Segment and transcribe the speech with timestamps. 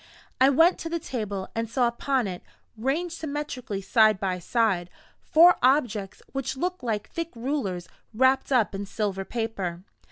[0.41, 2.41] I went to the table, and saw upon it,
[2.75, 4.89] ranged symmetrically side by side,
[5.19, 9.83] four objects which looked like thick rulers wrapped up in silver paper.